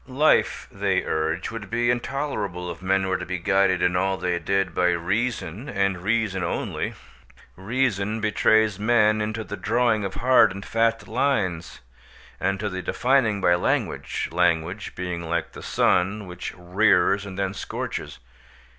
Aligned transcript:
Life, 0.07 0.67
they 0.71 1.03
urge, 1.03 1.51
would 1.51 1.69
be 1.69 1.91
intolerable 1.91 2.71
if 2.71 2.81
men 2.81 3.05
were 3.07 3.19
to 3.19 3.25
be 3.27 3.37
guided 3.37 3.83
in 3.83 3.95
all 3.95 4.17
they 4.17 4.39
did 4.39 4.73
by 4.73 4.87
reason 4.93 5.69
and 5.69 6.01
reason 6.01 6.43
only. 6.43 6.95
Reason 7.55 8.19
betrays 8.19 8.79
men 8.79 9.21
into 9.21 9.43
the 9.43 9.55
drawing 9.55 10.03
of 10.03 10.15
hard 10.15 10.51
and 10.55 10.65
fast 10.65 11.07
lines, 11.07 11.81
and 12.39 12.59
to 12.59 12.67
the 12.67 12.81
defining 12.81 13.41
by 13.41 13.53
language—language 13.53 14.95
being 14.95 15.21
like 15.29 15.51
the 15.51 15.61
sun, 15.61 16.25
which 16.25 16.51
rears 16.57 17.23
and 17.23 17.37
then 17.37 17.53
scorches. 17.53 18.17